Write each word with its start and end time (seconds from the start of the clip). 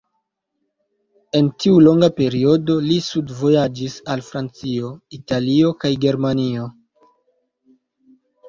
En 1.39 1.49
tiu 1.63 1.75
longa 1.87 2.09
periodo 2.21 2.77
li 2.87 2.97
studvojaĝis 3.09 3.99
al 4.15 4.23
Francio, 4.31 4.91
Italio 5.19 5.71
kaj 5.85 5.93
Germanio. 6.07 6.67